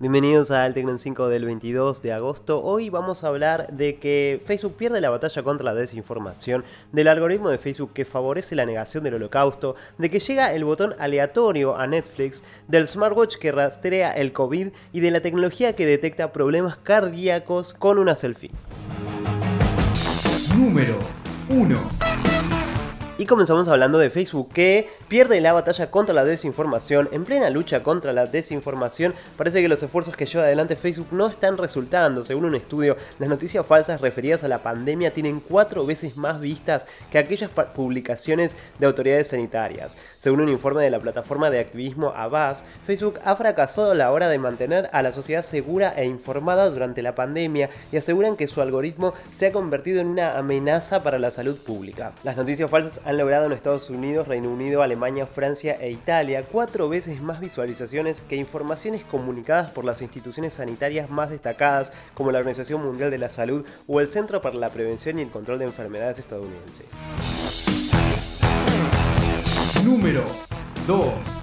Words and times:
Bienvenidos 0.00 0.50
al 0.50 0.72
Tecno 0.72 0.92
en 0.92 0.98
5 0.98 1.28
del 1.28 1.44
22 1.44 2.00
de 2.00 2.14
agosto. 2.14 2.64
Hoy 2.64 2.88
vamos 2.88 3.22
a 3.22 3.26
hablar 3.26 3.70
de 3.70 3.98
que 3.98 4.40
Facebook 4.46 4.74
pierde 4.74 4.98
la 5.02 5.10
batalla 5.10 5.42
contra 5.42 5.62
la 5.62 5.74
desinformación, 5.74 6.64
del 6.90 7.06
algoritmo 7.06 7.50
de 7.50 7.58
Facebook 7.58 7.92
que 7.92 8.06
favorece 8.06 8.56
la 8.56 8.64
negación 8.64 9.04
del 9.04 9.16
holocausto, 9.16 9.76
de 9.98 10.08
que 10.08 10.18
llega 10.18 10.54
el 10.54 10.64
botón 10.64 10.94
aleatorio 10.98 11.76
a 11.76 11.86
Netflix, 11.86 12.42
del 12.66 12.88
smartwatch 12.88 13.36
que 13.36 13.52
rastrea 13.52 14.12
el 14.12 14.32
COVID 14.32 14.68
y 14.90 15.00
de 15.00 15.10
la 15.10 15.20
tecnología 15.20 15.76
que 15.76 15.84
detecta 15.84 16.32
problemas 16.32 16.78
cardíacos 16.78 17.74
con 17.74 17.98
una 17.98 18.14
selfie. 18.14 18.52
Número 20.56 20.96
1. 21.50 21.99
Y 23.20 23.26
comenzamos 23.26 23.68
hablando 23.68 23.98
de 23.98 24.08
Facebook 24.08 24.48
que 24.50 24.88
pierde 25.08 25.42
la 25.42 25.52
batalla 25.52 25.90
contra 25.90 26.14
la 26.14 26.24
desinformación. 26.24 27.10
En 27.12 27.26
plena 27.26 27.50
lucha 27.50 27.82
contra 27.82 28.14
la 28.14 28.24
desinformación, 28.24 29.12
parece 29.36 29.60
que 29.60 29.68
los 29.68 29.82
esfuerzos 29.82 30.16
que 30.16 30.24
lleva 30.24 30.44
adelante 30.44 30.74
Facebook 30.74 31.08
no 31.10 31.26
están 31.26 31.58
resultando. 31.58 32.24
Según 32.24 32.46
un 32.46 32.54
estudio, 32.54 32.96
las 33.18 33.28
noticias 33.28 33.66
falsas 33.66 34.00
referidas 34.00 34.42
a 34.42 34.48
la 34.48 34.62
pandemia 34.62 35.12
tienen 35.12 35.40
cuatro 35.40 35.84
veces 35.84 36.16
más 36.16 36.40
vistas 36.40 36.86
que 37.10 37.18
aquellas 37.18 37.50
publicaciones 37.50 38.56
de 38.78 38.86
autoridades 38.86 39.28
sanitarias. 39.28 39.98
Según 40.16 40.40
un 40.40 40.48
informe 40.48 40.82
de 40.82 40.88
la 40.88 40.98
plataforma 40.98 41.50
de 41.50 41.60
activismo 41.60 42.14
Abbas, 42.16 42.64
Facebook 42.86 43.20
ha 43.22 43.36
fracasado 43.36 43.90
a 43.90 43.94
la 43.94 44.12
hora 44.12 44.30
de 44.30 44.38
mantener 44.38 44.88
a 44.94 45.02
la 45.02 45.12
sociedad 45.12 45.42
segura 45.42 45.92
e 45.94 46.06
informada 46.06 46.70
durante 46.70 47.02
la 47.02 47.14
pandemia 47.14 47.68
y 47.92 47.98
aseguran 47.98 48.36
que 48.36 48.46
su 48.46 48.62
algoritmo 48.62 49.12
se 49.30 49.48
ha 49.48 49.52
convertido 49.52 50.00
en 50.00 50.06
una 50.06 50.38
amenaza 50.38 51.02
para 51.02 51.18
la 51.18 51.30
salud 51.30 51.58
pública. 51.58 52.12
Las 52.24 52.38
noticias 52.38 52.70
falsas 52.70 53.02
han 53.10 53.18
logrado 53.18 53.46
en 53.46 53.52
Estados 53.52 53.90
Unidos, 53.90 54.28
Reino 54.28 54.48
Unido, 54.48 54.82
Alemania, 54.82 55.26
Francia 55.26 55.76
e 55.80 55.90
Italia 55.90 56.44
cuatro 56.50 56.88
veces 56.88 57.20
más 57.20 57.40
visualizaciones 57.40 58.20
que 58.20 58.36
informaciones 58.36 59.02
comunicadas 59.02 59.72
por 59.72 59.84
las 59.84 60.00
instituciones 60.00 60.54
sanitarias 60.54 61.10
más 61.10 61.30
destacadas 61.30 61.92
como 62.14 62.30
la 62.30 62.38
Organización 62.38 62.84
Mundial 62.84 63.10
de 63.10 63.18
la 63.18 63.28
Salud 63.28 63.66
o 63.88 64.00
el 64.00 64.06
Centro 64.06 64.40
para 64.40 64.54
la 64.54 64.68
Prevención 64.68 65.18
y 65.18 65.22
el 65.22 65.30
Control 65.30 65.58
de 65.58 65.64
Enfermedades 65.64 66.20
estadounidense. 66.20 66.84
Número 69.84 70.24
2. 70.86 71.39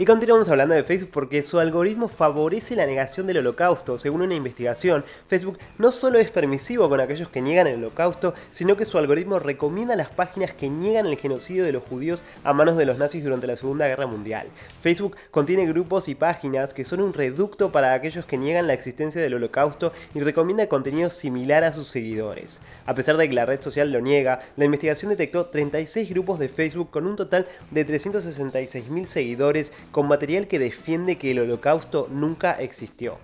Y 0.00 0.06
continuamos 0.06 0.48
hablando 0.48 0.74
de 0.74 0.82
Facebook 0.82 1.10
porque 1.12 1.42
su 1.42 1.58
algoritmo 1.58 2.08
favorece 2.08 2.74
la 2.74 2.86
negación 2.86 3.26
del 3.26 3.36
holocausto. 3.36 3.98
Según 3.98 4.22
una 4.22 4.34
investigación, 4.34 5.04
Facebook 5.28 5.58
no 5.76 5.92
solo 5.92 6.18
es 6.18 6.30
permisivo 6.30 6.88
con 6.88 7.00
aquellos 7.00 7.28
que 7.28 7.42
niegan 7.42 7.66
el 7.66 7.84
holocausto, 7.84 8.32
sino 8.50 8.78
que 8.78 8.86
su 8.86 8.96
algoritmo 8.96 9.38
recomienda 9.40 9.96
las 9.96 10.08
páginas 10.08 10.54
que 10.54 10.70
niegan 10.70 11.04
el 11.04 11.18
genocidio 11.18 11.64
de 11.64 11.72
los 11.72 11.84
judíos 11.84 12.24
a 12.44 12.54
manos 12.54 12.78
de 12.78 12.86
los 12.86 12.96
nazis 12.96 13.22
durante 13.22 13.46
la 13.46 13.56
Segunda 13.56 13.88
Guerra 13.88 14.06
Mundial. 14.06 14.46
Facebook 14.80 15.18
contiene 15.30 15.66
grupos 15.66 16.08
y 16.08 16.14
páginas 16.14 16.72
que 16.72 16.86
son 16.86 17.02
un 17.02 17.12
reducto 17.12 17.70
para 17.70 17.92
aquellos 17.92 18.24
que 18.24 18.38
niegan 18.38 18.68
la 18.68 18.72
existencia 18.72 19.20
del 19.20 19.34
holocausto 19.34 19.92
y 20.14 20.20
recomienda 20.20 20.66
contenido 20.66 21.10
similar 21.10 21.62
a 21.62 21.74
sus 21.74 21.88
seguidores. 21.88 22.60
A 22.86 22.94
pesar 22.94 23.18
de 23.18 23.28
que 23.28 23.34
la 23.34 23.44
red 23.44 23.60
social 23.60 23.92
lo 23.92 24.00
niega, 24.00 24.40
la 24.56 24.64
investigación 24.64 25.10
detectó 25.10 25.44
36 25.44 26.08
grupos 26.08 26.38
de 26.38 26.48
Facebook 26.48 26.88
con 26.90 27.06
un 27.06 27.16
total 27.16 27.46
de 27.70 27.86
366.000 27.86 29.04
seguidores 29.04 29.72
con 29.90 30.08
material 30.08 30.46
que 30.46 30.58
defiende 30.58 31.18
que 31.18 31.30
el 31.30 31.40
holocausto 31.40 32.08
nunca 32.10 32.52
existió. 32.52 33.18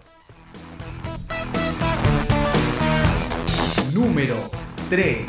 Número 3.93 4.37
3. 4.91 5.27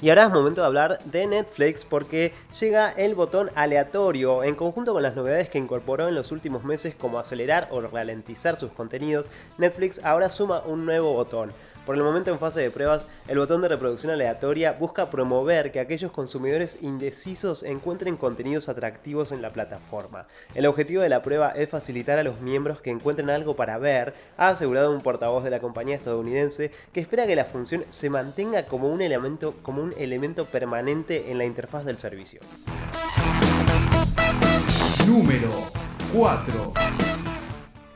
Y 0.00 0.10
ahora 0.10 0.26
es 0.26 0.30
momento 0.30 0.60
de 0.60 0.66
hablar 0.68 1.00
de 1.06 1.26
Netflix 1.26 1.84
porque 1.84 2.32
llega 2.60 2.90
el 2.90 3.16
botón 3.16 3.50
aleatorio 3.56 4.44
en 4.44 4.54
conjunto 4.54 4.92
con 4.92 5.02
las 5.02 5.16
novedades 5.16 5.48
que 5.48 5.58
incorporó 5.58 6.06
en 6.06 6.14
los 6.14 6.30
últimos 6.30 6.62
meses 6.62 6.94
como 6.94 7.18
acelerar 7.18 7.66
o 7.72 7.80
ralentizar 7.80 8.60
sus 8.60 8.70
contenidos. 8.70 9.28
Netflix 9.58 10.00
ahora 10.04 10.30
suma 10.30 10.62
un 10.64 10.86
nuevo 10.86 11.14
botón. 11.14 11.52
Por 11.88 11.96
el 11.96 12.02
momento 12.02 12.30
en 12.30 12.38
fase 12.38 12.60
de 12.60 12.70
pruebas, 12.70 13.06
el 13.28 13.38
botón 13.38 13.62
de 13.62 13.68
reproducción 13.68 14.12
aleatoria 14.12 14.72
busca 14.72 15.10
promover 15.10 15.72
que 15.72 15.80
aquellos 15.80 16.12
consumidores 16.12 16.82
indecisos 16.82 17.62
encuentren 17.62 18.18
contenidos 18.18 18.68
atractivos 18.68 19.32
en 19.32 19.40
la 19.40 19.54
plataforma. 19.54 20.26
El 20.54 20.66
objetivo 20.66 21.00
de 21.00 21.08
la 21.08 21.22
prueba 21.22 21.48
es 21.52 21.70
facilitar 21.70 22.18
a 22.18 22.22
los 22.22 22.42
miembros 22.42 22.82
que 22.82 22.90
encuentren 22.90 23.30
algo 23.30 23.56
para 23.56 23.78
ver, 23.78 24.12
ha 24.36 24.48
asegurado 24.48 24.92
un 24.92 25.00
portavoz 25.00 25.44
de 25.44 25.48
la 25.48 25.60
compañía 25.60 25.96
estadounidense 25.96 26.72
que 26.92 27.00
espera 27.00 27.26
que 27.26 27.36
la 27.36 27.46
función 27.46 27.86
se 27.88 28.10
mantenga 28.10 28.66
como 28.66 28.90
un 28.90 29.00
elemento, 29.00 29.54
como 29.62 29.82
un 29.82 29.94
elemento 29.96 30.44
permanente 30.44 31.30
en 31.30 31.38
la 31.38 31.46
interfaz 31.46 31.86
del 31.86 31.96
servicio. 31.96 32.42
Número 35.06 35.48
4. 36.12 37.17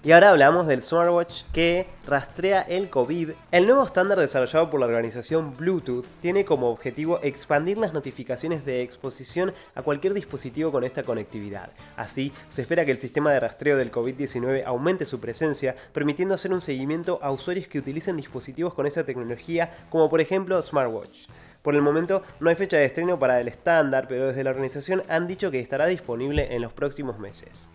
Y 0.05 0.11
ahora 0.11 0.31
hablamos 0.31 0.67
del 0.67 0.83
smartwatch 0.83 1.43
que 1.53 1.87
rastrea 2.05 2.63
el 2.63 2.91
COVID. 2.91 3.31
El 3.53 3.67
nuevo 3.67 3.85
estándar 3.85 4.19
desarrollado 4.19 4.69
por 4.69 4.81
la 4.81 4.87
organización 4.87 5.57
Bluetooth 5.57 6.07
tiene 6.21 6.45
como 6.45 6.71
objetivo 6.71 7.21
expandir 7.23 7.79
las 7.79 7.93
notificaciones 7.93 8.65
de 8.65 8.83
exposición 8.83 9.53
a 9.77 9.83
cualquier 9.83 10.13
dispositivo 10.13 10.73
con 10.73 10.83
esta 10.83 11.05
conectividad. 11.05 11.71
Así, 11.97 12.33
se 12.49 12.63
espera 12.63 12.85
que 12.85 12.91
el 12.91 12.99
sistema 12.99 13.33
de 13.33 13.39
rastreo 13.39 13.77
del 13.77 13.93
COVID-19 13.93 14.65
aumente 14.67 15.07
su 15.07 15.21
presencia, 15.21 15.77
permitiendo 15.93 16.35
hacer 16.35 16.53
un 16.53 16.63
seguimiento 16.63 17.21
a 17.23 17.31
usuarios 17.31 17.69
que 17.69 17.79
utilicen 17.79 18.17
dispositivos 18.17 18.75
con 18.75 18.89
esta 18.89 19.05
tecnología, 19.05 19.71
como 19.89 20.11
por 20.11 20.21
ejemplo 20.21 20.61
smartwatch. 20.61 21.29
Por 21.63 21.77
el 21.77 21.83
momento 21.83 22.25
no 22.41 22.51
hay 22.51 22.57
fecha 22.57 22.77
de 22.77 22.87
estreno 22.87 23.21
para 23.21 23.41
el 23.41 23.47
estándar, 23.47 24.07
pero 24.09 24.27
desde 24.27 24.43
la 24.43 24.51
organización 24.51 25.05
han 25.09 25.29
dicho 25.29 25.53
que 25.53 25.61
estará 25.61 25.87
disponible 25.87 26.57
en 26.57 26.61
los 26.61 26.73
próximos 26.73 27.21
meses. 27.21 27.71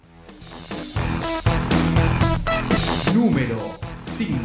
Número 3.13 3.56
5. 4.01 4.38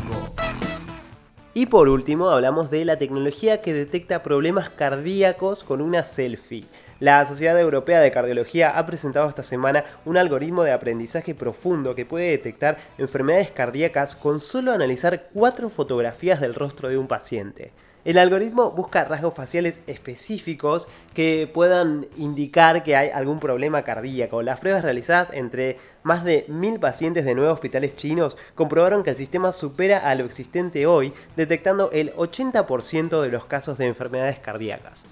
Y 1.55 1.67
por 1.67 1.89
último 1.89 2.31
hablamos 2.31 2.71
de 2.71 2.85
la 2.85 2.97
tecnología 2.97 3.61
que 3.61 3.73
detecta 3.73 4.23
problemas 4.23 4.71
cardíacos 4.71 5.65
con 5.65 5.81
una 5.81 6.05
selfie. 6.05 6.65
La 7.03 7.27
Sociedad 7.27 7.59
Europea 7.59 7.99
de 7.99 8.13
Cardiología 8.13 8.79
ha 8.79 8.87
presentado 8.87 9.29
esta 9.29 9.43
semana 9.43 9.83
un 10.05 10.17
algoritmo 10.17 10.63
de 10.63 10.71
aprendizaje 10.71 11.35
profundo 11.35 11.97
que 11.97 12.07
puede 12.07 12.31
detectar 12.31 12.77
enfermedades 12.97 13.51
cardíacas 13.51 14.15
con 14.15 14.39
solo 14.39 14.71
analizar 14.71 15.25
cuatro 15.35 15.69
fotografías 15.69 16.41
del 16.41 16.55
rostro 16.55 16.89
de 16.89 16.99
un 16.99 17.09
paciente. 17.09 17.73
El 18.05 18.19
algoritmo 18.19 18.71
busca 18.71 19.03
rasgos 19.03 19.35
faciales 19.35 19.81
específicos 19.89 20.87
que 21.13 21.51
puedan 21.53 22.07
indicar 22.19 22.85
que 22.85 22.95
hay 22.95 23.11
algún 23.11 23.41
problema 23.41 23.83
cardíaco. 23.83 24.41
Las 24.43 24.61
pruebas 24.61 24.85
realizadas 24.85 25.33
entre 25.33 25.79
más 26.05 26.23
de 26.23 26.45
mil 26.47 26.79
pacientes 26.79 27.25
de 27.25 27.35
nueve 27.35 27.51
hospitales 27.51 27.97
chinos 27.97 28.39
comprobaron 28.55 29.03
que 29.03 29.11
el 29.11 29.17
sistema 29.17 29.53
supera 29.53 30.09
a 30.09 30.15
lo 30.15 30.25
existente 30.25 30.87
hoy, 30.87 31.13
detectando 31.35 31.91
el 31.91 32.15
80% 32.15 33.21
de 33.23 33.29
los 33.29 33.47
casos 33.47 33.77
de 33.77 33.87
enfermedades 33.87 34.39
cardíacas. 34.39 35.09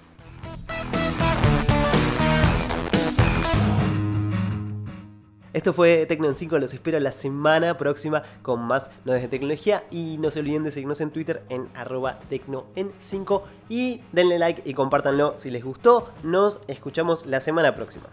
Esto 5.53 5.73
fue 5.73 6.05
Tecno 6.05 6.29
en 6.29 6.35
5, 6.37 6.59
los 6.59 6.73
espero 6.73 6.97
la 7.01 7.11
semana 7.11 7.77
próxima 7.77 8.23
con 8.41 8.61
más 8.61 8.89
novedades 9.03 9.23
de 9.23 9.27
tecnología 9.27 9.83
y 9.91 10.17
no 10.17 10.31
se 10.31 10.39
olviden 10.39 10.63
de 10.63 10.71
seguirnos 10.71 11.01
en 11.01 11.11
Twitter 11.11 11.43
en 11.49 11.67
arroba 11.75 12.19
tecno 12.29 12.67
en 12.75 12.93
5 12.97 13.43
y 13.67 14.01
denle 14.13 14.39
like 14.39 14.61
y 14.63 14.73
compártanlo 14.73 15.37
si 15.37 15.49
les 15.49 15.61
gustó. 15.63 16.09
Nos 16.23 16.61
escuchamos 16.67 17.25
la 17.25 17.41
semana 17.41 17.75
próxima. 17.75 18.05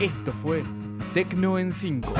Esto 0.00 0.32
fue 0.32 0.64
Tecno 1.12 1.58
en 1.58 1.72
5. 1.72 2.14